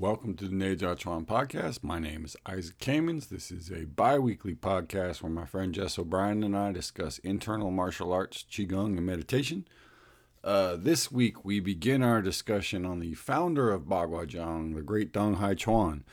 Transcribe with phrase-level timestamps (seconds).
[0.00, 1.82] Welcome to the Chuan podcast.
[1.82, 3.30] My name is Isaac Kamens.
[3.30, 7.72] This is a bi weekly podcast where my friend Jess O'Brien and I discuss internal
[7.72, 9.66] martial arts, Qigong, and meditation.
[10.44, 15.12] Uh, this week, we begin our discussion on the founder of Bagua Zhang, the great
[15.12, 16.04] Dong Hai Chuan.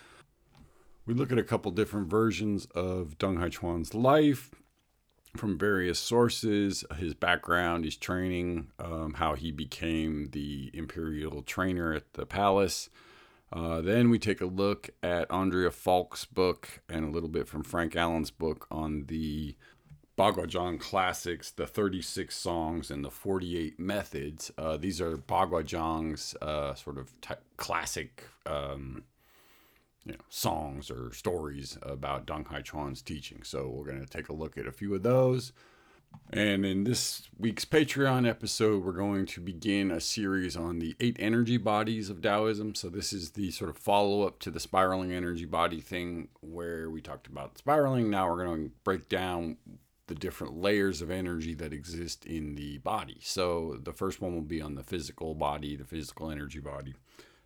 [1.06, 4.50] We look at a couple different versions of Dong Hai Chuan's life
[5.38, 12.14] from various sources, his background, his training, um, how he became the imperial trainer at
[12.14, 12.90] the palace.
[13.56, 17.64] Uh, then we take a look at Andrea Falk's book and a little bit from
[17.64, 19.56] Frank Allen's book on the
[20.18, 24.52] Bagua Zhang classics, the 36 songs and the 48 methods.
[24.58, 29.06] Uh, these are Bagua Zhang's uh, sort of t- classic um,
[30.04, 33.42] you know, songs or stories about Dong Hai Chuan's teaching.
[33.44, 35.54] So we're going to take a look at a few of those.
[36.32, 41.16] And in this week's Patreon episode, we're going to begin a series on the eight
[41.20, 42.76] energy bodies of Taoism.
[42.76, 46.90] So, this is the sort of follow up to the spiraling energy body thing where
[46.90, 48.10] we talked about spiraling.
[48.10, 49.58] Now, we're going to break down
[50.08, 53.18] the different layers of energy that exist in the body.
[53.22, 56.96] So, the first one will be on the physical body, the physical energy body,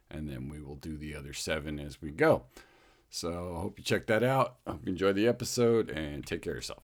[0.09, 2.44] and then we will do the other seven as we go.
[3.09, 4.56] So, I hope you check that out.
[4.66, 6.89] I hope you enjoy the episode and take care of yourself.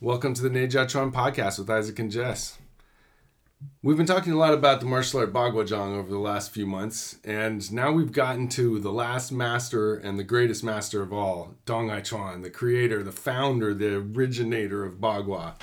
[0.00, 2.56] Welcome to the Neja Chuan podcast with Isaac and Jess.
[3.82, 6.66] We've been talking a lot about the martial art Bagua Zhang over the last few
[6.66, 11.56] months, and now we've gotten to the last master and the greatest master of all,
[11.66, 15.54] Dong Hai Chuan, the creator, the founder, the originator of Bagua.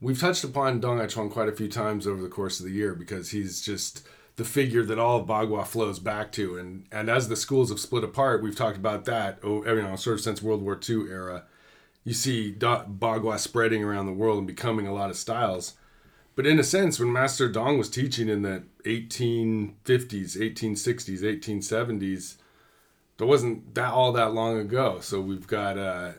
[0.00, 2.72] We've touched upon Dong Hai Chuan quite a few times over the course of the
[2.72, 7.10] year because he's just the figure that all of Bagua flows back to, and and
[7.10, 9.40] as the schools have split apart, we've talked about that.
[9.42, 11.42] Oh, you know, sort of since World War II era
[12.06, 15.74] you see Bagua spreading around the world and becoming a lot of styles.
[16.36, 22.36] But in a sense, when Master Dong was teaching in the 1850s, 1860s, 1870s,
[23.18, 25.00] there wasn't that all that long ago.
[25.00, 26.12] So we've got uh,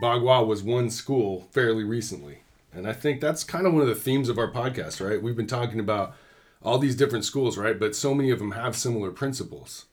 [0.00, 2.44] Bagua was one school fairly recently.
[2.72, 5.20] And I think that's kind of one of the themes of our podcast, right?
[5.20, 6.14] We've been talking about
[6.62, 7.80] all these different schools, right?
[7.80, 9.86] But so many of them have similar principles.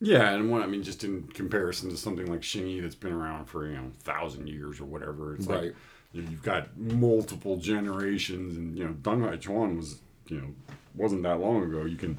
[0.00, 3.46] Yeah, and one I mean, just in comparison to something like Xingyi that's been around
[3.46, 5.64] for you know thousand years or whatever, it's right.
[5.64, 5.74] like
[6.12, 10.48] you've got multiple generations, and you know Dong Hai Chuan was you know
[10.94, 11.84] wasn't that long ago.
[11.84, 12.18] You can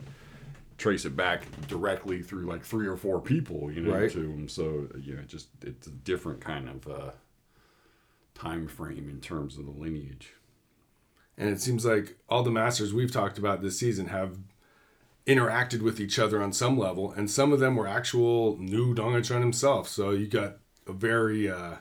[0.78, 4.12] trace it back directly through like three or four people, you know, right.
[4.12, 4.48] to him.
[4.48, 7.12] So you know, just it's a different kind of uh,
[8.34, 10.34] time frame in terms of the lineage.
[11.38, 14.38] And it seems like all the masters we've talked about this season have
[15.28, 19.14] interacted with each other on some level, and some of them were actual knew Dong
[19.14, 19.90] Hai himself.
[19.90, 20.58] So you got
[20.88, 21.76] a very uh,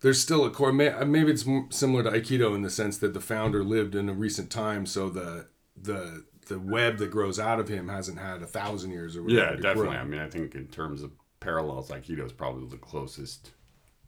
[0.00, 0.72] there's still a core.
[0.72, 4.50] Maybe it's similar to Aikido in the sense that the founder lived in a recent
[4.50, 5.46] time, so the
[5.80, 9.54] the the web that grows out of him hasn't had a thousand years or whatever.
[9.54, 9.90] Yeah, definitely.
[9.90, 9.98] Grow.
[9.98, 13.52] I mean, I think in terms of parallels, Aikido is probably the closest.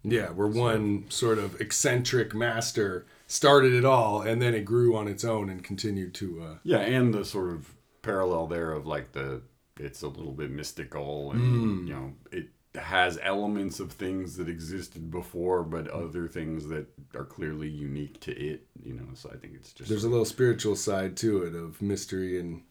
[0.03, 5.09] Yeah, where one sort of eccentric master started it all, and then it grew on
[5.09, 6.43] its own and continued to.
[6.43, 7.76] Uh, yeah, and the sort of
[8.07, 9.43] parallel there of like the
[9.79, 11.89] it's a little bit mystical and mm.
[11.89, 17.25] you know it has elements of things that existed before but other things that are
[17.25, 20.77] clearly unique to it you know so i think it's just there's a little spiritual
[20.77, 22.63] side to it of mystery and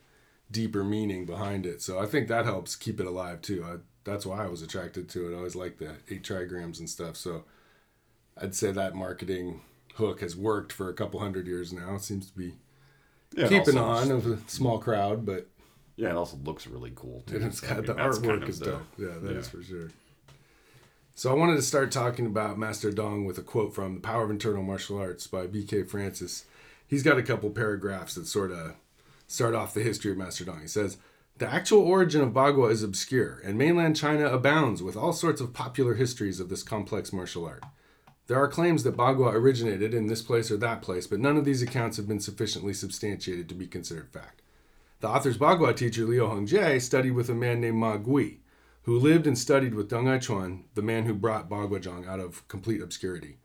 [0.51, 3.63] deeper meaning behind it so i think that helps keep it alive too.
[3.63, 5.33] I, that's why i was attracted to it.
[5.33, 7.43] I always like the eight trigrams and stuff so
[8.37, 9.61] i'd say that marketing
[9.95, 11.95] hook has worked for a couple hundred years now.
[11.95, 12.55] It seems to be
[13.35, 15.47] yeah, keeping on of a small crowd, but
[15.95, 17.37] yeah, it also looks really cool too.
[17.37, 18.81] And it's got I mean, the artwork kind of is dope.
[18.97, 19.37] Yeah, that yeah.
[19.37, 19.89] is for sure.
[21.17, 24.25] So I wanted to start talking about Master Dong with a quote from The Power
[24.25, 25.83] of Internal Martial Arts by B.K.
[25.83, 26.43] Frantzis.
[26.87, 28.75] He's got a couple paragraphs that sort of
[29.25, 30.59] start off the history of Master Dong.
[30.59, 30.97] He says,
[31.37, 35.53] the actual origin of Bagua is obscure, and mainland China abounds with all sorts of
[35.53, 37.63] popular histories of this complex martial art.
[38.27, 41.45] There are claims that Bagua originated in this place or that place, but none of
[41.45, 44.41] these accounts have been sufficiently substantiated to be considered fact.
[45.01, 48.39] The author's Bagua teacher, Liu Hongjie, studied with a man named Ma Gui,
[48.83, 52.19] who lived and studied with Dong Hai Chuan, the man who brought Bagua Zhang out
[52.19, 53.37] of complete obscurity.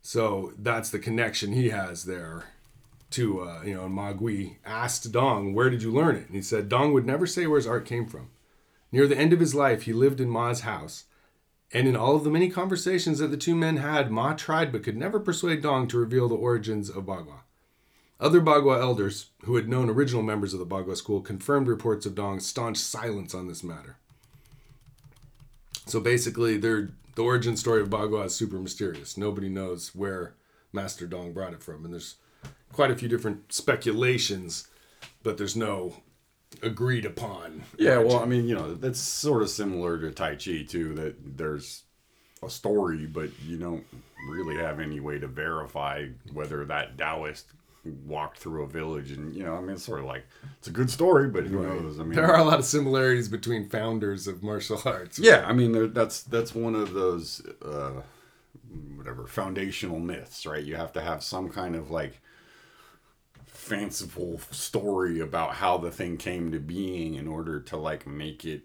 [0.00, 2.46] So that's the connection he has there
[3.10, 6.26] to, uh, you know, Ma Gui asked Dong, where did you learn it?
[6.26, 8.30] And he said, Dong would never say where his art came from.
[8.90, 11.04] Near the end of his life, he lived in Ma's house
[11.72, 14.82] and in all of the many conversations that the two men had, Ma tried but
[14.82, 17.40] could never persuade Dong to reveal the origins of Bagua.
[18.20, 22.14] Other Bagua elders, who had known original members of the Bagua school, confirmed reports of
[22.14, 23.96] Dong's staunch silence on this matter.
[25.86, 29.16] So basically, the origin story of Bagua is super mysterious.
[29.16, 30.34] Nobody knows where
[30.72, 31.84] Master Dong brought it from.
[31.84, 32.16] And there's
[32.72, 34.68] quite a few different speculations,
[35.22, 35.96] but there's no
[36.62, 37.62] agreed upon.
[37.78, 40.94] Yeah, well, I mean, you know, that's sort of similar to Tai Chi too.
[40.94, 41.84] That there's
[42.42, 43.84] a story, but you don't
[44.28, 47.46] really have any way to verify whether that Taoist
[48.06, 50.24] walked through a village and you know i mean it's sort of like
[50.56, 51.82] it's a good story but who right.
[51.82, 55.26] knows i mean there are a lot of similarities between founders of martial arts right?
[55.26, 58.00] yeah i mean that's that's one of those uh
[58.94, 62.20] whatever foundational myths right you have to have some kind of like
[63.62, 68.62] fanciful story about how the thing came to being in order to like make it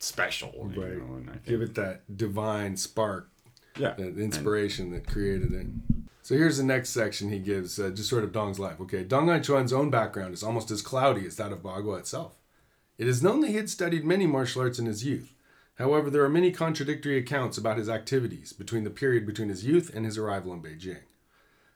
[0.00, 1.32] special right you know?
[1.32, 3.30] think, give it that divine spark
[3.78, 5.66] yeah that inspiration and, that created it
[6.24, 8.80] so here's the next section he gives, uh, just sort of Dong's life.
[8.80, 12.38] Okay, Dong Chuan's own background is almost as cloudy as that of Bagua itself.
[12.96, 15.34] It is known that he had studied many martial arts in his youth.
[15.74, 19.94] However, there are many contradictory accounts about his activities between the period between his youth
[19.94, 21.02] and his arrival in Beijing.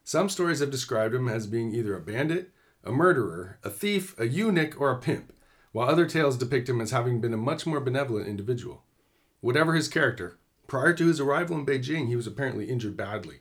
[0.08, 2.50] Some stories have described him as being either a bandit,
[2.82, 5.34] a murderer, a thief, a eunuch, or a pimp,
[5.72, 8.84] while other tales depict him as having been a much more benevolent individual.
[9.42, 13.40] Whatever his character, prior to his arrival in Beijing, he was apparently injured badly,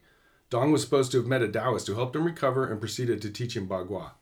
[0.50, 3.30] Dong was supposed to have met a Taoist who helped him recover and proceeded to
[3.30, 4.16] teach him Bagua.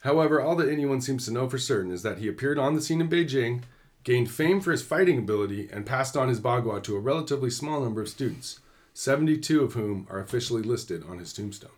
[0.00, 2.82] However, all that anyone seems to know for certain is that he appeared on the
[2.82, 3.62] scene in Beijing,
[4.04, 7.80] gained fame for his fighting ability, and passed on his Bagua to a relatively small
[7.80, 8.60] number of students,
[8.92, 11.70] 72 of whom are officially listed on his tombstone.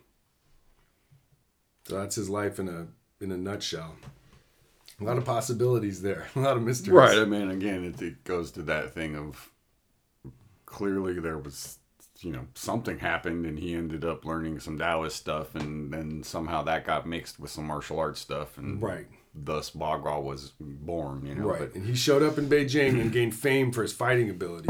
[1.87, 2.87] So that's his life in a
[3.23, 3.95] in a nutshell.
[5.01, 6.93] A lot of possibilities there, a lot of mysteries.
[6.93, 7.17] Right.
[7.17, 9.49] I mean, again, it, it goes to that thing of
[10.65, 11.77] clearly there was
[12.21, 16.63] you know something happened and he ended up learning some Taoist stuff and then somehow
[16.63, 19.05] that got mixed with some martial arts stuff and right
[19.35, 23.11] thus Bagua was born you know right but, and he showed up in Beijing and
[23.11, 24.69] gained fame for his fighting ability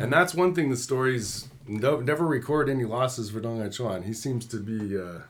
[0.00, 4.12] and that's one thing the stories don't, never record any losses for Dong Chuan he
[4.12, 5.20] seems to be uh,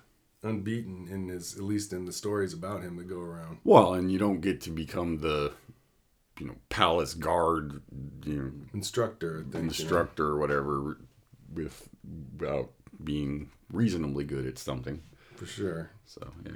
[0.43, 4.11] unbeaten in his at least in the stories about him that go around well and
[4.11, 5.53] you don't get to become the
[6.39, 7.83] you know palace guard
[8.25, 10.35] you know instructor instructor you know?
[10.35, 10.99] or whatever
[11.53, 11.89] with
[12.39, 12.71] without
[13.03, 15.03] being reasonably good at something.
[15.37, 15.91] For sure.
[16.07, 16.53] So yeah.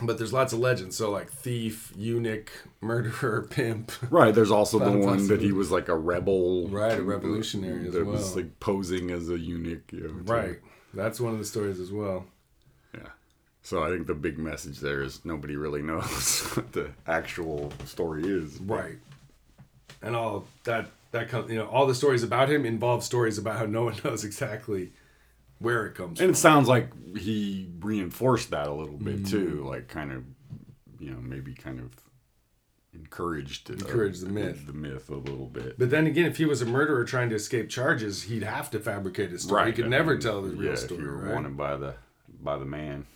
[0.00, 0.96] But there's lots of legends.
[0.96, 2.50] So like thief, eunuch,
[2.80, 3.92] murderer, pimp.
[4.10, 4.34] Right.
[4.34, 6.68] There's also the one that he was like a rebel.
[6.68, 8.16] Right, a revolutionary as that well.
[8.16, 9.92] was like posing as a eunuch.
[9.92, 10.58] You know, right.
[10.92, 12.26] That's one of the stories as well.
[12.94, 13.08] Yeah.
[13.62, 18.24] So I think the big message there is nobody really knows what the actual story
[18.24, 18.58] is.
[18.60, 18.98] Right.
[20.02, 23.56] And all that that comes, you know, all the stories about him involve stories about
[23.56, 24.92] how no one knows exactly
[25.58, 26.28] where it comes from.
[26.28, 26.38] and from.
[26.38, 29.30] it sounds like he reinforced that a little bit mm.
[29.30, 30.24] too, like kind of,
[30.98, 31.90] you know, maybe kind of
[32.94, 35.78] encouraged it, encouraged uh, the myth, the myth a little bit.
[35.78, 38.80] But then again, if he was a murderer trying to escape charges, he'd have to
[38.80, 39.62] fabricate his story.
[39.62, 39.66] Right.
[39.68, 41.00] He could I never mean, tell the yeah, real story.
[41.00, 41.34] If you're right?
[41.34, 41.94] wanted by the
[42.40, 43.06] by the man,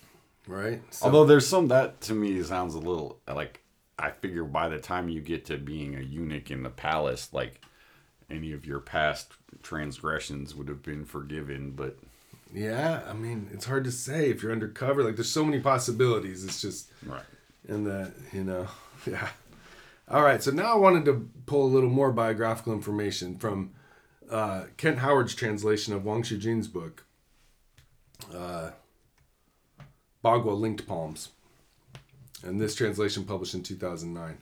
[0.47, 0.81] right?
[0.91, 3.61] So, Although there's some that to me sounds a little like
[3.99, 7.61] I figure by the time you get to being a eunuch in the palace, like
[8.29, 11.99] any of your past transgressions would have been forgiven, but
[12.53, 15.03] yeah, I mean, it's hard to say if you're undercover.
[15.03, 16.43] Like, there's so many possibilities.
[16.43, 17.23] It's just right,
[17.67, 18.67] and that you know,
[19.05, 19.29] yeah.
[20.09, 23.71] All right, so now I wanted to pull a little more biographical information from
[24.29, 27.05] uh, Kent Howard's translation of Wang Shujin's book,
[28.33, 28.71] uh,
[30.23, 31.29] Bagua Linked Palms,
[32.43, 34.37] and this translation published in 2009.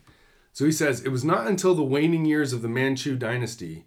[0.53, 3.85] So he says, It was not until the waning years of the Manchu dynasty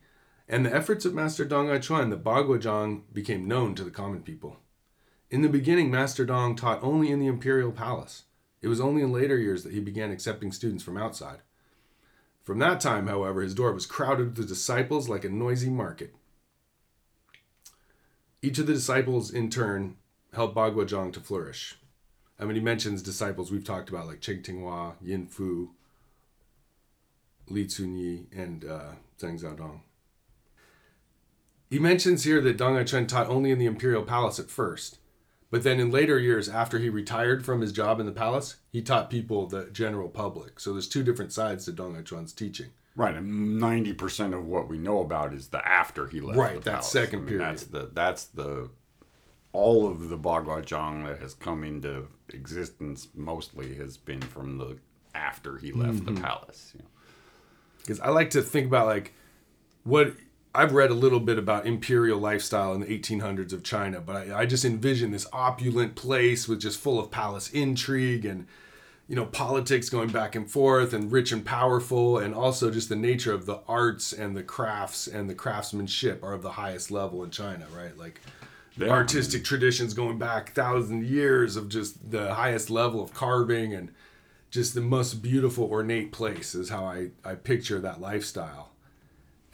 [0.52, 4.20] and the efforts of Master Dong Hai Chuan that Baguazhang became known to the common
[4.22, 4.58] people.
[5.30, 8.24] In the beginning, Master Dong taught only in the imperial palace.
[8.60, 11.38] It was only in later years that he began accepting students from outside.
[12.44, 16.14] From that time, however, his door was crowded with disciples like a noisy market.
[18.42, 19.96] Each of the disciples, in turn,
[20.34, 21.78] helped Baguazhang to flourish.
[22.38, 25.70] I mean, he mentions disciples we've talked about, like Cheng Tinghua, Yin Fu,
[27.48, 29.80] Li Cunyi, and uh, Zhang Zhaodong.
[31.72, 34.98] He mentions here that Dong Hai Chuan taught only in the imperial palace at first,
[35.50, 38.82] but then in later years, after he retired from his job in the palace, he
[38.82, 40.60] taught people the general public.
[40.60, 42.72] So there's two different sides to Dong Hai Chuan's teaching.
[42.94, 46.38] Right, and ninety percent of what we know about is the after he left.
[46.38, 47.46] Right, that second I mean, period.
[47.46, 48.68] That's the that's the
[49.54, 54.76] all of the Baguazhang that has come into existence mostly has been from the
[55.14, 56.16] after he left mm-hmm.
[56.16, 56.72] the palace.
[56.74, 56.88] You know?
[57.78, 59.14] because I like to think about like
[59.84, 60.14] what
[60.54, 64.40] I've read a little bit about imperial lifestyle in the 1800s of China, but I,
[64.40, 68.46] I, just envision this opulent place with just full of palace intrigue and
[69.08, 72.96] you know politics going back and forth and rich and powerful and also just the
[72.96, 77.24] nature of the arts and the crafts and the craftsmanship are of the highest level
[77.24, 77.96] in China, right?
[77.96, 78.20] Like
[78.76, 83.90] yeah, artistic traditions going back thousand years of just the highest level of carving and
[84.50, 88.71] just the most beautiful ornate place is how I, I picture that lifestyle.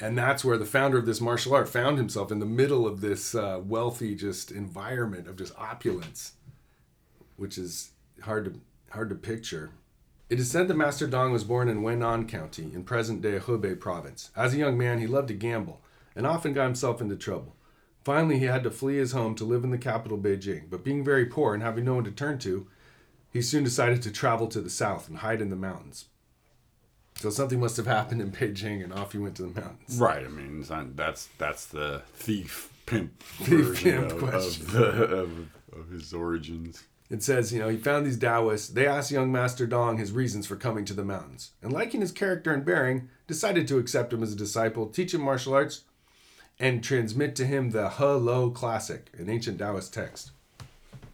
[0.00, 3.00] And that's where the founder of this martial art found himself in the middle of
[3.00, 6.34] this uh, wealthy just environment of just opulence,
[7.36, 7.90] which is
[8.22, 9.70] hard to hard to picture.
[10.30, 14.30] It is said that Master Dong was born in Wenan County in present-day Hebei province.
[14.36, 15.80] As a young man, he loved to gamble
[16.14, 17.56] and often got himself into trouble.
[18.04, 20.70] Finally, he had to flee his home to live in the capital, Beijing.
[20.70, 22.66] But being very poor and having no one to turn to,
[23.30, 26.06] he soon decided to travel to the south and hide in the mountains.
[27.18, 29.98] So something must have happened in Beijing, and off he went to the mountains.
[29.98, 30.24] Right.
[30.24, 35.48] I mean, not, that's that's the thief pimp thief pimp of, question of, the, of,
[35.76, 36.84] of his origins.
[37.10, 38.68] It says, you know, he found these Taoists.
[38.68, 42.12] They asked young Master Dong his reasons for coming to the mountains, and liking his
[42.12, 45.84] character and bearing, decided to accept him as a disciple, teach him martial arts,
[46.60, 50.32] and transmit to him the He Lo Classic, an ancient Taoist text.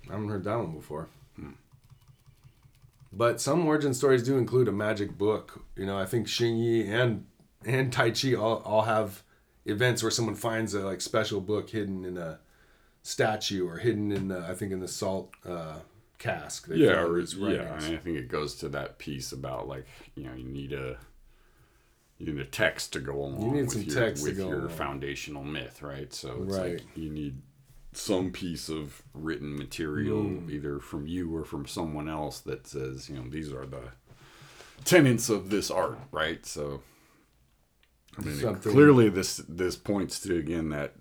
[0.08, 1.08] I haven't heard that one before.
[3.16, 5.64] But some origin stories do include a magic book.
[5.76, 7.26] You know, I think Xing Yi and
[7.64, 9.22] and Tai Chi all, all have
[9.64, 12.40] events where someone finds a like special book hidden in a
[13.02, 15.76] statue or hidden in the, I think in the salt uh,
[16.18, 16.68] cask.
[16.70, 20.44] yeah, or yeah, I think it goes to that piece about like you know you
[20.44, 20.98] need a
[22.18, 24.68] you need a text to go along you need with your, with your along.
[24.70, 26.12] foundational myth, right?
[26.12, 26.72] So it's right.
[26.74, 27.40] like you need
[27.96, 30.50] some piece of written material mm.
[30.50, 33.92] either from you or from someone else that says, you know, these are the
[34.84, 36.44] tenets of this art, right?
[36.44, 36.82] So
[38.18, 40.94] I mean, clearly this this points to again that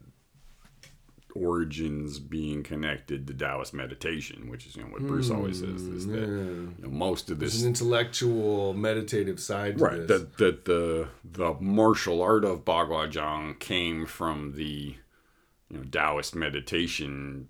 [1.35, 5.81] origins being connected to Taoist meditation, which is you know what Bruce mm, always says
[5.83, 10.21] is that you know, most of this There's an intellectual meditative side right this.
[10.21, 14.95] that that the the martial art of Bagua Zhang came from the
[15.73, 17.47] you know Taoist meditation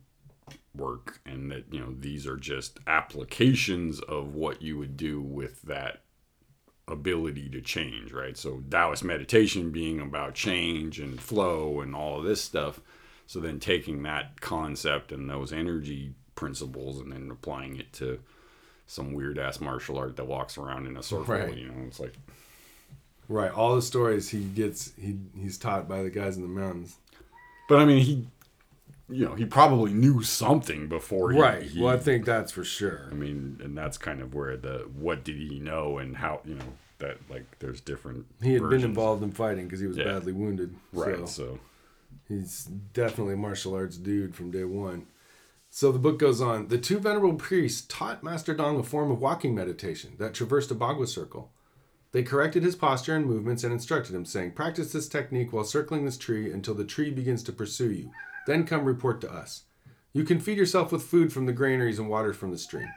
[0.75, 5.61] work and that you know these are just applications of what you would do with
[5.63, 6.01] that
[6.87, 12.25] ability to change right so Taoist meditation being about change and flow and all of
[12.25, 12.79] this stuff
[13.27, 18.19] so then taking that concept and those energy principles and then applying it to
[18.85, 21.57] some weird ass martial art that walks around in a circle, right.
[21.57, 22.13] you know, it's like
[23.29, 23.51] Right.
[23.51, 26.97] All the stories he gets he he's taught by the guys in the mountains.
[27.73, 28.27] But I mean he
[29.09, 31.63] you know, he probably knew something before he, Right.
[31.63, 33.07] He, well I think that's for sure.
[33.11, 36.55] I mean, and that's kind of where the what did he know and how you
[36.55, 36.65] know,
[36.99, 38.81] that like there's different He had versions.
[38.83, 40.03] been involved in fighting because he was yeah.
[40.03, 40.75] badly wounded.
[40.91, 41.17] Right.
[41.17, 41.25] so.
[41.25, 41.59] so
[42.27, 45.07] He's definitely a martial arts dude from day one.
[45.71, 46.67] So the book goes on.
[46.67, 50.75] The two venerable priests taught Master Dong a form of walking meditation that traversed a
[50.75, 51.49] Bagua circle.
[52.13, 56.05] They corrected his posture and movements and instructed him, saying, Practice this technique while circling
[56.05, 58.11] this tree until the tree begins to pursue you.
[58.47, 59.63] Then come report to us.
[60.13, 62.89] You can feed yourself with food from the granaries and water from the stream.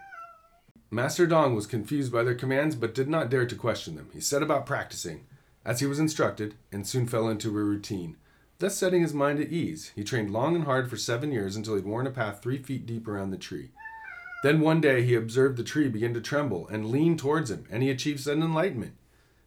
[0.90, 4.10] Master Dong was confused by their commands but did not dare to question them.
[4.12, 5.26] He set about practicing,
[5.64, 8.16] as he was instructed, and soon fell into a routine
[8.58, 11.74] Thus setting his mind at ease, he trained long and hard for seven years until
[11.74, 13.70] he had worn a path three feet deep around the tree.
[14.42, 17.82] Then one day he observed the tree begin to tremble and lean towards him, and
[17.82, 18.94] he achieved sudden enlightenment.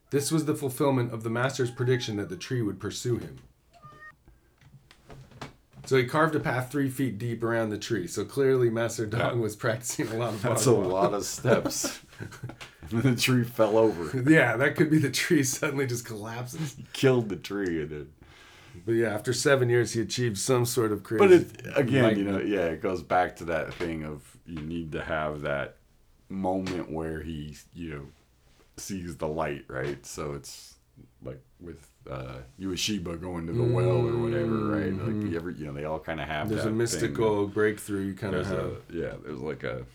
[0.10, 3.38] This was the fulfillment of the master's prediction that the tree would pursue him.
[5.86, 8.06] So he carved a path three feet deep around the tree.
[8.06, 10.42] So clearly, Master Dong was practicing a lot of.
[10.44, 12.00] That's a lot of steps.
[12.92, 14.22] and the tree fell over.
[14.30, 16.76] Yeah, that could be the tree suddenly just collapses.
[16.76, 18.08] He killed the tree and it
[18.86, 21.20] but yeah, after seven years, he achieved some sort of crazy.
[21.20, 24.92] But it, again, you know, yeah, it goes back to that thing of you need
[24.94, 25.78] to have that
[26.30, 28.06] moment where he, you know,
[28.80, 30.06] sees the light, right?
[30.06, 30.76] So it's
[31.24, 33.74] like with uh, Ueshiba going to the mm-hmm.
[33.74, 34.92] well or whatever, right?
[34.92, 35.36] Like mm-hmm.
[35.36, 36.50] every, you know, they all kind of have.
[36.50, 36.56] That.
[36.56, 37.54] There's a mystical thing.
[37.54, 38.02] breakthrough.
[38.02, 38.60] You kind of have.
[38.60, 39.86] A, yeah, there's like a,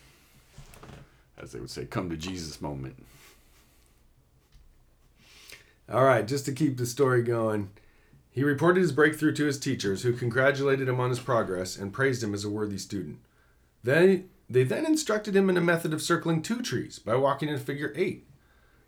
[1.39, 2.97] as they would say, come to Jesus moment.
[5.93, 7.71] All right, just to keep the story going.
[8.31, 12.23] He reported his breakthrough to his teachers, who congratulated him on his progress and praised
[12.23, 13.19] him as a worthy student.
[13.85, 17.59] They, they then instructed him in a method of circling two trees by walking in
[17.59, 18.27] figure eight.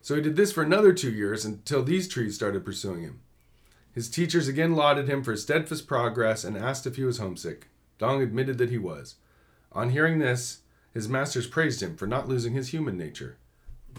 [0.07, 3.23] So he did this for another two years until these trees started pursuing him.
[3.93, 7.67] His teachers again lauded him for his steadfast progress and asked if he was homesick.
[7.99, 9.17] Dong admitted that he was.
[9.73, 10.61] On hearing this,
[10.95, 13.39] his masters praised him for not losing his human nature.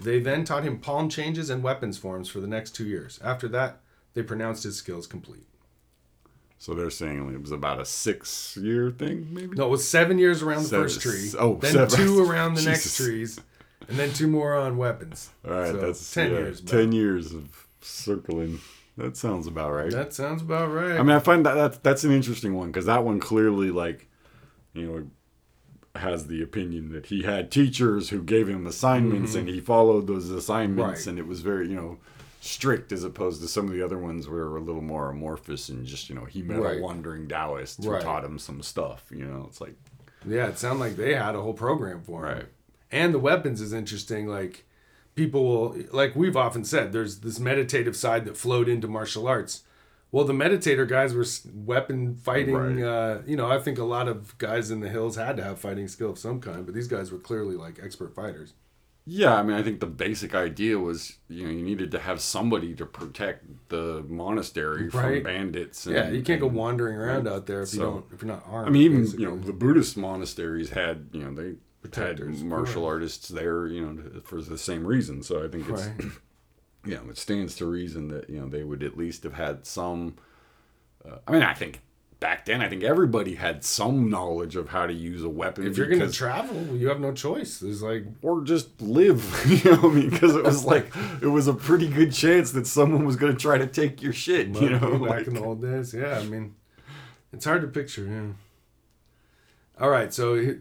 [0.01, 3.19] They then taught him palm changes and weapons forms for the next two years.
[3.21, 3.81] After that,
[4.13, 5.49] they pronounced his skills complete.
[6.57, 9.57] So they're saying it was about a six year thing, maybe?
[9.57, 11.33] No, it was seven years around the seven, first tree.
[11.37, 11.97] Oh, then seven.
[11.97, 13.41] two around the next trees,
[13.87, 15.29] and then two more on weapons.
[15.45, 16.61] All right, so that's ten yeah, years.
[16.61, 18.59] Ten years of circling.
[18.97, 19.91] That sounds about right.
[19.91, 20.97] That sounds about right.
[20.97, 24.07] I mean, I find that that's, that's an interesting one because that one clearly like
[24.77, 29.39] you know, has the opinion that he had teachers who gave him assignments mm-hmm.
[29.39, 31.07] and he followed those assignments right.
[31.07, 31.97] and it was very, you know,
[32.39, 35.85] strict as opposed to some of the other ones where a little more amorphous and
[35.85, 36.77] just, you know, he met right.
[36.77, 38.01] a wandering Taoist who right.
[38.01, 39.73] taught him some stuff, you know, it's like.
[40.25, 42.37] Yeah, it sounded like they had a whole program for him.
[42.37, 42.45] Right.
[42.91, 44.27] And the weapons is interesting.
[44.27, 44.65] Like,
[45.15, 49.63] people will, like we've often said, there's this meditative side that flowed into martial arts
[50.11, 52.79] well, the meditator guys were weapon fighting.
[52.79, 52.83] Right.
[52.83, 55.59] Uh, you know, I think a lot of guys in the hills had to have
[55.59, 58.53] fighting skill of some kind, but these guys were clearly like expert fighters.
[59.09, 62.19] Yeah, I mean, I think the basic idea was, you know, you needed to have
[62.19, 64.91] somebody to protect the monastery right.
[64.91, 65.85] from bandits.
[65.85, 68.21] And, yeah, you can't and, go wandering around out there if so, you don't, if
[68.21, 68.67] you're not armed.
[68.67, 69.23] I mean, even basically.
[69.23, 71.55] you know, the Buddhist monasteries had, you know, they
[71.91, 75.23] Protectors, martial artists there, you know, for the same reason.
[75.23, 75.87] So I think it's.
[75.87, 76.11] Right.
[76.87, 79.65] you know, it stands to reason that you know they would at least have had
[79.65, 80.15] some.
[81.05, 81.81] Uh, I mean, I think
[82.19, 85.67] back then, I think everybody had some knowledge of how to use a weapon.
[85.67, 87.61] If you're going to travel, you have no choice.
[87.61, 89.23] It's like or just live.
[89.57, 92.67] You know, I mean, because it was like it was a pretty good chance that
[92.67, 94.47] someone was going to try to take your shit.
[94.49, 95.93] You know, back like, in the old days.
[95.93, 96.55] Yeah, I mean,
[97.33, 98.05] it's hard to picture.
[98.05, 98.27] Yeah.
[99.79, 100.55] All right, so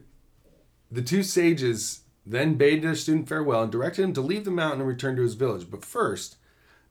[0.91, 4.81] the two sages then bade their student farewell and directed him to leave the mountain
[4.81, 5.71] and return to his village.
[5.71, 6.37] But first,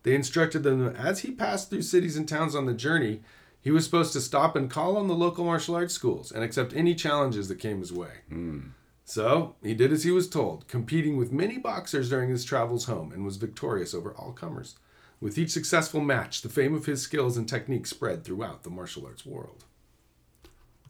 [0.04, 3.22] they instructed them that as he passed through cities and towns on the journey,
[3.60, 6.76] he was supposed to stop and call on the local martial arts schools and accept
[6.76, 8.12] any challenges that came his way.
[8.32, 8.70] Mm.
[9.04, 13.12] So he did as he was told, competing with many boxers during his travels home,
[13.12, 14.76] and was victorious over all comers.
[15.20, 19.06] With each successful match, the fame of his skills and technique spread throughout the martial
[19.06, 19.66] arts world.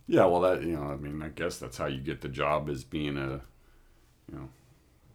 [0.07, 2.69] Yeah, well, that you know, I mean, I guess that's how you get the job
[2.69, 3.41] as being a
[4.31, 4.49] you know,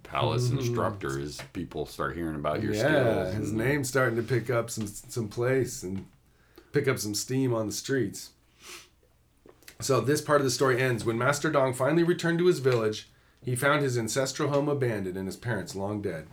[0.03, 0.59] palace mm-hmm.
[0.59, 3.33] instructor is people start hearing about your yeah, skills.
[3.35, 6.07] Yeah, his name's starting to pick up some some place and
[6.73, 8.31] pick up some steam on the streets.
[9.81, 13.09] So this part of the story ends when Master Dong finally returned to his village.
[13.43, 16.27] He found his ancestral home abandoned and his parents long dead.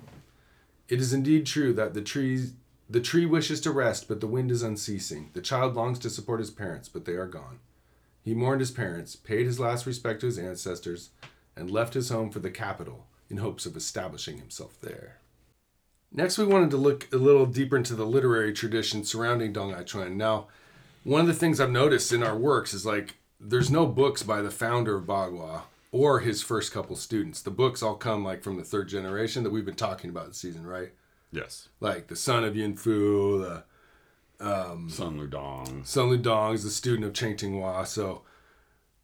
[0.89, 2.53] It is indeed true that the trees
[2.89, 5.29] the tree wishes to rest, but the wind is unceasing.
[5.33, 7.59] The child longs to support his parents, but they are gone.
[8.27, 11.11] He mourned his parents, paid his last respect to his ancestors,
[11.55, 15.19] and left his home for the capital in hopes of establishing himself there.
[16.11, 19.83] Next, we wanted to look a little deeper into the literary tradition surrounding Dong Hai
[19.83, 20.17] Chuan.
[20.17, 20.47] Now,
[21.05, 24.41] one of the things I've noticed in our works is like there's no books by
[24.41, 25.61] the founder of Bagua
[25.93, 27.41] or his first couple students.
[27.41, 30.37] The books all come like from the third generation that we've been talking about this
[30.37, 30.91] season, right?
[31.31, 31.69] Yes.
[31.79, 33.63] Like the son of Yin Fu, the
[34.39, 35.85] um, Sun Ludong.
[35.85, 37.85] Sun Ludong is the student of Cheng Tinghua.
[37.85, 38.21] So,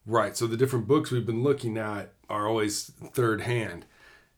[0.05, 0.35] right.
[0.37, 3.85] So the different books we've been looking at are always third hand.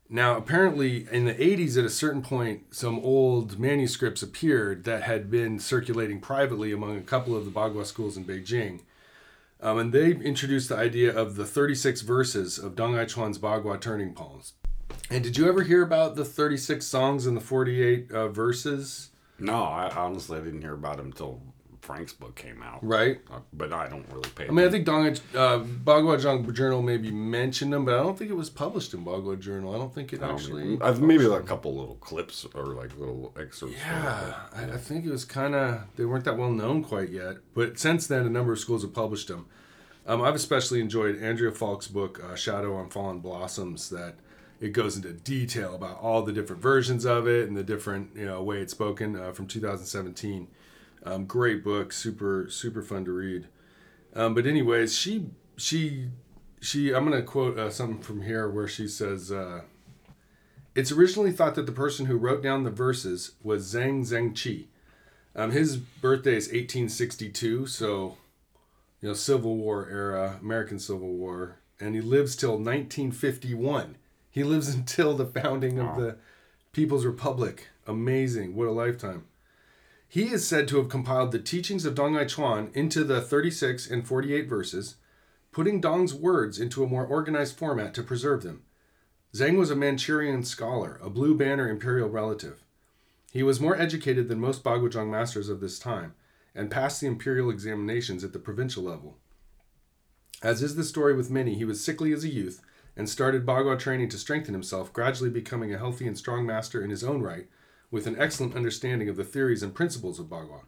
[0.08, 5.32] Now, apparently, in the 80s, at a certain point, some old manuscripts appeared that had
[5.32, 8.82] been circulating privately among a couple of the Bagua schools in Beijing.
[9.60, 13.82] Um, and they introduced the idea of the 36 verses of Dong Hai Chuan's Bagua
[13.82, 14.54] turning poems.
[15.10, 19.10] And did you ever hear about the 36 songs and the 48 uh, verses?
[19.40, 21.42] No, I honestly I didn't hear about him until
[21.86, 22.80] Frank's book came out.
[22.84, 23.20] Right.
[23.32, 24.48] Uh, but I don't really pay.
[24.48, 28.32] I mean, I think Dong, uh, Bagua Journal maybe mentioned them, but I don't think
[28.32, 29.74] it was published in Bagua Journal.
[29.74, 30.80] I don't think it actually.
[30.82, 33.76] I've maybe like a couple little clips or like little excerpts.
[33.78, 37.38] Yeah, I, I think it was kind of they weren't that well known quite yet,
[37.54, 39.46] but since then a number of schools have published them.
[40.08, 44.16] Um, I've especially enjoyed Andrea Falk's book uh, Shadow on Fallen Blossoms that
[44.60, 48.26] it goes into detail about all the different versions of it and the different you
[48.26, 50.48] know way it's spoken uh, from 2017
[51.06, 53.48] um, great book, super super fun to read.
[54.16, 56.10] Um, but anyways, she she
[56.60, 56.94] she.
[56.94, 59.32] I'm gonna quote uh, something from here where she says.
[59.32, 59.62] Uh,
[60.74, 64.66] it's originally thought that the person who wrote down the verses was Zhang Zhengqi.
[65.34, 68.18] Um, his birthday is 1862, so
[69.00, 73.96] you know Civil War era, American Civil War, and he lives till 1951.
[74.36, 76.18] He lives until the founding of the
[76.74, 77.70] People's Republic.
[77.88, 78.54] Amazing!
[78.54, 79.24] What a lifetime.
[80.10, 84.06] He is said to have compiled the teachings of Dong Chuan into the 36 and
[84.06, 84.96] 48 verses,
[85.54, 88.64] putting Dong's words into a more organized format to preserve them.
[89.34, 92.62] Zhang was a Manchurian scholar, a blue banner imperial relative.
[93.32, 96.14] He was more educated than most Baguazhang masters of this time,
[96.54, 99.16] and passed the imperial examinations at the provincial level.
[100.44, 102.62] As is the story with many, he was sickly as a youth
[102.96, 106.90] and started Bagua training to strengthen himself, gradually becoming a healthy and strong master in
[106.90, 107.48] his own right,
[107.92, 110.62] with an excellent understanding of the theories and principles of Bagua.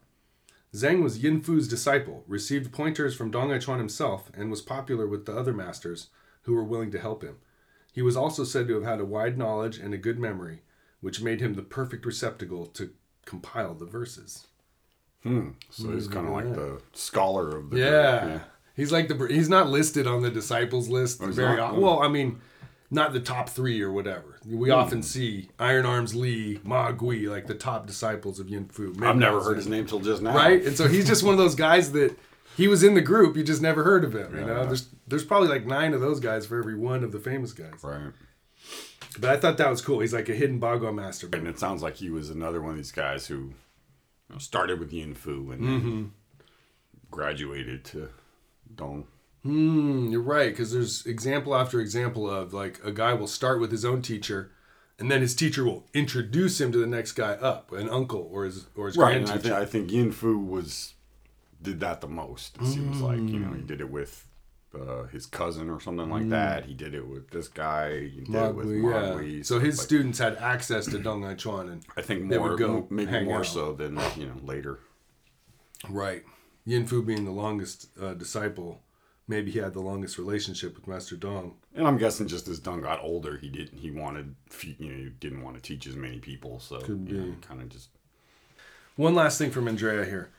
[0.73, 5.07] Zhang was Yin Fu's disciple, received pointers from Dong Hai Chuan himself, and was popular
[5.07, 6.07] with the other masters
[6.43, 7.37] who were willing to help him.
[7.91, 10.61] He was also said to have had a wide knowledge and a good memory,
[11.01, 12.91] which made him the perfect receptacle to
[13.25, 14.47] compile the verses.
[15.23, 15.51] Hmm.
[15.69, 18.25] So he's kind of like the scholar of the yeah.
[18.25, 18.41] Group.
[18.77, 18.81] Yeah.
[18.83, 21.81] He's like the he's not listed on the disciples list Oh, very often.
[21.81, 22.39] Well, I mean,
[22.89, 24.37] not the top three or whatever.
[24.45, 24.75] We Hmm.
[24.75, 28.93] often see Iron Arms Lee, Ma Gui, like the top disciples of Yin Fu.
[29.01, 30.35] I've never heard his name till just now.
[30.35, 32.15] Right, and so he's just one of those guys that
[32.55, 33.35] he was in the group.
[33.35, 34.35] You just never heard of him.
[34.37, 37.19] You know, there's there's probably like nine of those guys for every one of the
[37.19, 37.73] famous guys.
[37.83, 38.11] Right.
[39.19, 39.99] But I thought that was cool.
[40.01, 41.27] He's like a hidden Bagua master.
[41.33, 43.53] And it sounds like he was another one of these guys who you
[44.29, 45.89] know, started with Yin Fu and Mm-hmm.
[45.89, 46.11] then
[47.09, 48.09] graduated to
[48.75, 49.05] Dong.
[49.45, 53.71] Mm, you're right, because there's example after example of like a guy will start with
[53.71, 54.51] his own teacher,
[54.99, 58.45] and then his teacher will introduce him to the next guy up, an uncle or
[58.45, 59.11] his or his Right.
[59.13, 60.95] grand And I, think I think Yin Fu was
[61.61, 62.57] did that the most.
[62.61, 64.23] It seems like you know he did it with.
[64.77, 66.65] Uh, his cousin or something like that.
[66.65, 67.99] He did it with this guy.
[68.09, 68.81] He did it with yeah.
[68.81, 69.41] Ma Gui.
[69.41, 72.49] So his like, students had access to Dong Hai Chuan, and I think they more,
[72.49, 73.45] would go m- maybe more out.
[73.47, 74.79] so than you know later.
[75.89, 76.23] right,
[76.67, 78.81] Yin Fu being the longest uh, disciple,
[79.25, 81.55] maybe he had the longest relationship with Master Dong.
[81.73, 83.79] And I'm guessing just as Dong got older, he didn't.
[83.79, 86.59] He wanted, you know, he didn't want to teach as many people.
[86.59, 87.87] So Could you know, kind of just
[88.97, 90.29] One last thing from Andrea here.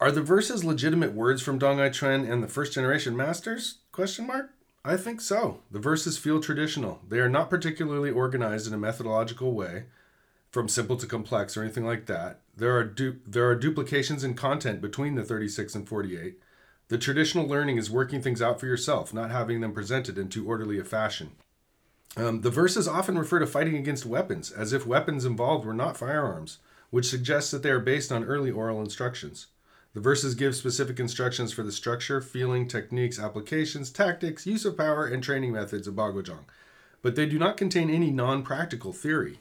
[0.00, 3.78] Are the verses legitimate words from Dong Hai Chuan and the first generation masters?
[3.90, 4.50] Question mark.
[4.84, 5.60] I think so.
[5.70, 7.00] The verses feel traditional.
[7.08, 9.84] They are not particularly organized in a methodological way,
[10.50, 12.40] from simple to complex or anything like that.
[12.56, 16.38] There are du- there are duplications in content between the 36 and 48.
[16.88, 20.46] The traditional learning is working things out for yourself, not having them presented in too
[20.46, 21.32] orderly a fashion.
[22.16, 25.96] Um, the verses often refer to fighting against weapons, as if weapons involved were not
[25.96, 26.58] firearms,
[26.90, 29.48] which suggests that they are based on early oral instructions.
[29.94, 35.06] The verses give specific instructions for the structure, feeling, techniques, applications, tactics, use of power,
[35.06, 36.44] and training methods of Baguazhang,
[37.02, 39.38] but they do not contain any non practical theory.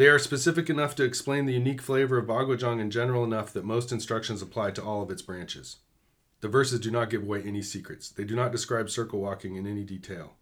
[0.00, 3.66] They are specific enough to explain the unique flavor of Baguazhang and general enough that
[3.66, 5.76] most instructions apply to all of its branches.
[6.40, 8.08] The verses do not give away any secrets.
[8.08, 10.36] They do not describe circle walking in any detail.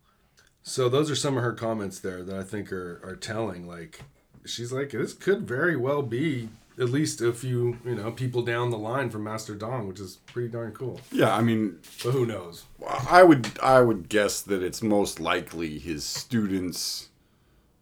[0.63, 3.67] So those are some of her comments there that I think are, are telling.
[3.67, 4.03] Like
[4.47, 8.71] she's like, this could very well be at least a few, you know, people down
[8.71, 11.01] the line from Master Dong, which is pretty darn cool.
[11.11, 11.35] yeah.
[11.35, 12.67] I mean, But who knows?
[13.11, 17.09] I would I would guess that it's most likely his students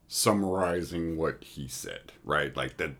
[0.08, 2.56] summarizing what he said, right?
[2.56, 2.92] Like that,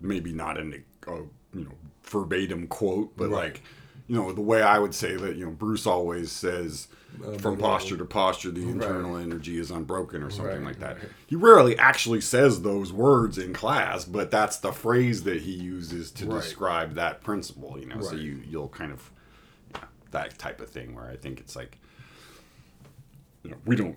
[0.00, 1.16] maybe not in a, a
[1.54, 3.44] you know verbatim quote, but Right.
[3.54, 3.62] like
[4.06, 6.88] you know the way I would say that you know Bruce always says.
[7.22, 10.96] Uh, From posture to posture, the internal energy is unbroken, or something Right, like that.
[10.96, 11.10] right.
[11.26, 16.10] He rarely actually says those words in class, but that's the phrase that he uses
[16.12, 16.40] to Right.
[16.40, 17.76] describe that principle.
[17.78, 19.10] You know, so you you'll kind of
[19.74, 21.78] yeah, that type of thing where I think it's like
[23.42, 23.96] you know, we don't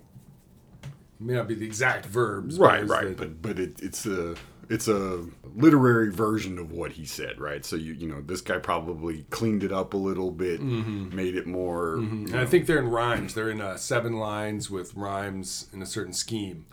[1.18, 2.58] May not be the exact verbs.
[2.58, 4.34] right right but but it, it's a
[4.68, 5.24] it's a
[5.54, 9.62] literary version of what he said right so you you know this guy probably cleaned
[9.62, 13.34] it up a little bit made it more and I think they're in rhymes.
[13.34, 16.66] They're in uh, seven lines with rhymes in a certain scheme.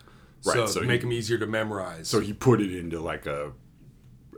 [0.45, 2.10] Right, So, so make he- them easier to memorize.
[2.10, 3.51] so he put it into like a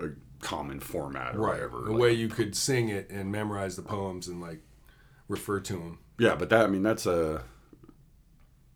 [0.01, 0.09] a
[0.41, 1.53] common format or right.
[1.53, 4.59] whatever A like- way you could sing it and memorize the poems and like
[5.29, 5.99] refer to them.
[6.19, 7.41] yeah but that i mean that's a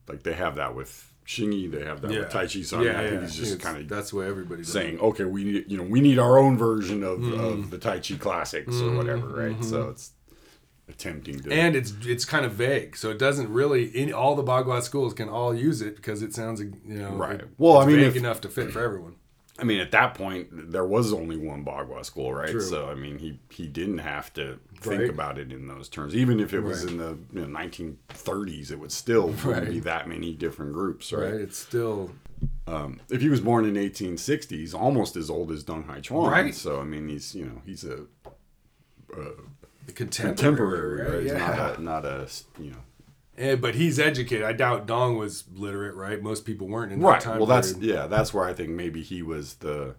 [0.08, 2.20] like they have that with Xingyi they have that Yeah.
[2.22, 3.22] with tai chi so I, mean, I think yeah.
[3.22, 4.72] he's just kind of that's what everybody does.
[4.74, 7.40] saying, okay, we need you know we need our own version of, Mm-hmm.
[7.40, 9.64] of the Tai Chi classics or whatever, right?
[9.64, 10.12] So it's
[10.88, 13.84] attempting to and it's it's kind of vague, so it doesn't really.
[13.96, 17.42] In all the Bagua schools can all use it because it sounds you know Right.
[17.42, 19.14] it- Well, I mean, vague if- enough to fit for everyone.
[19.60, 22.50] I mean, at that point, there was only one Bagua school, right?
[22.52, 22.62] True.
[22.62, 25.10] So I mean, he he didn't have to think Right.
[25.10, 26.16] about it in those terms.
[26.16, 26.92] Even if it was Right.
[26.94, 29.68] in the you know, 1930s, it would still Right.
[29.70, 31.32] be that many different groups, Right?
[31.32, 31.42] right?
[31.42, 32.12] It's still
[32.68, 36.56] Um, if he was born in 1860s, almost as old as Dong Hai Chuan, Right.
[36.56, 38.06] So I mean, he's you know he's a
[39.86, 40.36] the contemporary.
[40.36, 41.14] contemporary, right?
[41.16, 41.24] right?
[41.26, 41.38] Yeah.
[41.38, 42.28] not a not a
[42.60, 42.78] you know
[43.40, 44.44] Eh, but he's educated.
[44.46, 46.22] I doubt Dong was literate, right?
[46.22, 47.38] Most people weren't in that right time.
[47.38, 49.96] well that's yeah that's where i think maybe he was the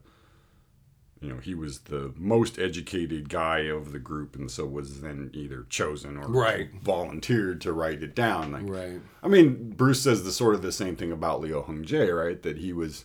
[1.22, 5.30] you know he was the most educated guy of the group and so was then
[5.34, 6.70] either chosen or Right.
[6.82, 9.00] volunteered to write it down like right.
[9.22, 12.58] i mean bruce says the sort of the same thing about Liu Hongjie right that
[12.58, 13.04] he was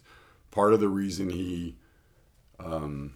[0.52, 1.76] part of the reason he
[2.60, 3.16] um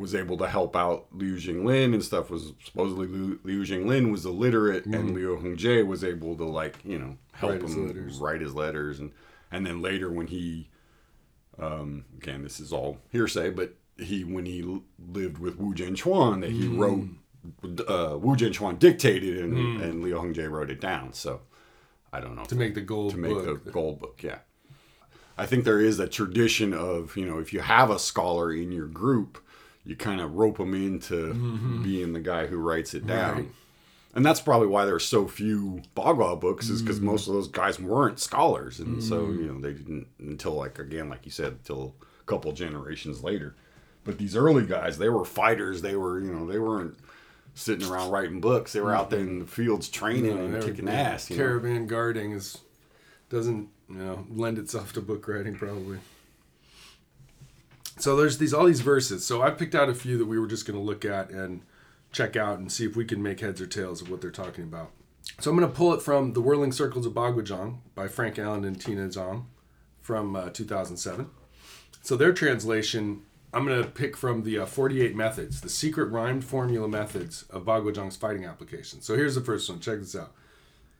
[0.00, 4.24] was able to help out Liu Jinglin and stuff was supposedly Liu, Liu Jinglin was
[4.26, 7.86] illiterate and Liu Hongjie was able to like you know help Mm-hmm.
[7.86, 9.12] Write him write his letters and
[9.52, 10.68] and then later when he
[11.58, 14.62] um again this is all hearsay but he when he
[14.98, 16.78] lived with Wu Jianchuan that he Mm.
[16.78, 21.40] wrote uh, Wu Jianchuan dictated and and Liu Hongjie wrote it down so
[22.12, 23.64] I don't know To make the gold to make book.
[23.64, 24.38] the gold book yeah
[25.38, 28.72] i think there is a tradition of you know if you have a scholar in
[28.72, 29.38] your group
[29.84, 31.32] you kind of rope them into
[31.82, 33.38] being the guy who writes it down Mm-hmm.
[33.38, 33.48] Right.
[34.14, 37.04] and that's probably why there's so few Bagua books is because mm.
[37.04, 39.02] most of those guys weren't scholars, and mm.
[39.02, 43.22] so you know they didn't until like again, like you said, until a couple generations
[43.22, 43.54] later.
[44.02, 45.82] But these early guys, they were fighters.
[45.82, 46.96] They were you know they weren't
[47.54, 48.72] sitting around writing books.
[48.72, 51.28] They were out there in the fields training no, and kicking ass.
[51.28, 51.86] caravan know?
[51.86, 52.58] guarding is
[53.28, 55.98] doesn't you know lend itself to book writing probably.
[58.00, 59.24] So there's these all these verses.
[59.26, 61.62] So I picked out a few that we were just going to look at and
[62.12, 64.64] check out and see if we can make heads or tails of what they're talking
[64.64, 64.90] about.
[65.38, 68.64] So I'm going to pull it from The Whirling Circles of Baguazhang by Frank Allen
[68.64, 69.44] and Tina Zhang
[70.00, 71.28] from uh, 2007.
[72.02, 76.44] So their translation, I'm going to pick from the uh, 48 methods, the secret rhymed
[76.44, 79.02] formula methods of Baguazhang's fighting application.
[79.02, 79.78] So here's the first one.
[79.78, 80.32] Check this out.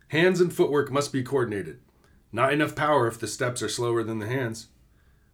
[0.09, 1.81] Hands and footwork must be coordinated.
[2.33, 4.69] Not enough power if the steps are slower than the hands.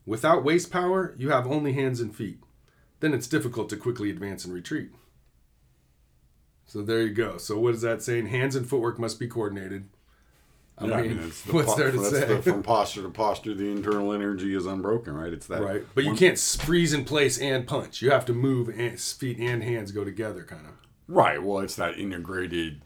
[0.07, 2.39] Without waist power, you have only hands and feet.
[3.01, 4.91] Then it's difficult to quickly advance and retreat.
[6.65, 7.39] So there you go.
[7.39, 8.27] So what is that saying?
[8.27, 9.89] Hands and footwork must be coordinated.
[10.79, 12.27] I yeah, mean, I mean the what's po- there to say?
[12.27, 15.33] The, from posture to posture, the internal energy is unbroken, right?
[15.33, 15.85] It's that right.
[15.95, 18.03] But you can't freeze in place and punch.
[18.03, 20.73] You have to move, and feet and hands go together, kind of.
[21.09, 21.43] Right.
[21.43, 22.83] Well, it's that integrated,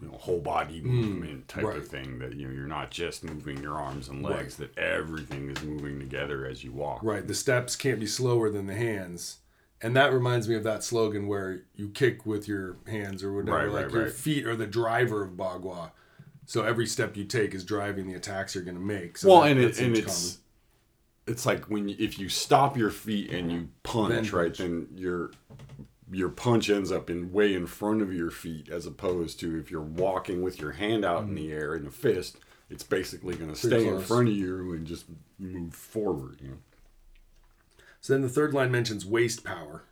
[0.00, 1.76] you know, whole body movement mm, type right.
[1.76, 4.74] of thing that you know you're not just moving your arms and legs; right.
[4.74, 7.02] that everything is moving together as you walk.
[7.02, 7.26] Right.
[7.26, 9.38] The steps can't be slower than the hands
[9.82, 13.56] and that reminds me of that slogan where you kick with your hands or whatever,
[13.56, 15.92] right, like right, your feet are the driver of Bagua.
[16.44, 19.16] So every step you take is driving the attacks you're going to make.
[19.16, 20.40] So well, that, and, it, and it's common.
[21.28, 24.88] it's like when you, if you stop your feet and you punch, then right, then
[24.94, 25.30] your
[26.10, 29.70] your punch ends up in way in front of your feet as opposed to if
[29.70, 31.30] you're walking with your hand out mm-hmm.
[31.30, 34.00] in the air in a fist, it's basically going to stay close.
[34.00, 35.06] in front of you and just
[35.38, 36.38] move forward.
[36.40, 36.56] You know.
[38.00, 39.84] So then the third line mentions waist power.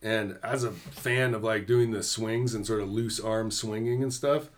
[0.00, 4.02] And as a fan of like doing the swings and sort of loose arm swinging
[4.02, 4.48] and stuff,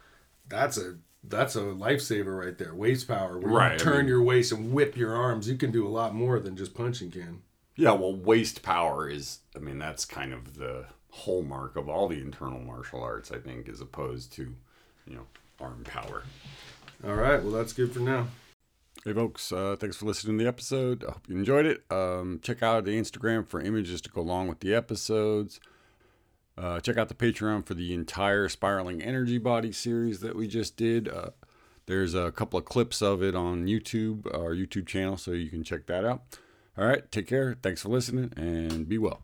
[0.49, 2.75] that's a that's a lifesaver right there.
[2.75, 5.49] Waist power, where right, you turn I mean, your waist and whip your arms.
[5.49, 7.43] You can do a lot more than just punching can.
[7.77, 9.39] Yeah, well, waist power is.
[9.57, 13.33] I mean, that's kind of the hallmark of all the internal martial arts.
[13.33, 14.55] I think, as opposed to,
[15.07, 15.27] you know,
[15.61, 16.25] arm power.
[17.07, 17.43] All right.
[17.43, 18.29] Well, that's good for now.
[19.03, 21.05] Hey folks, uh, thanks for listening to the episode.
[21.05, 21.85] I hope you enjoyed it.
[21.91, 25.59] Um, check out the Instagram for images to go along with the episodes.
[26.59, 30.77] Uh, check out the Patreon for the entire Spiraling Energy Body series that we just
[30.77, 31.09] did.
[31.09, 31.31] Uh,
[31.87, 35.65] there's a couple of clips of it on YouTube, our YouTube channel, so you can
[35.65, 36.39] check that out.
[36.79, 37.57] All right, take care.
[37.63, 39.23] Thanks for listening and be well.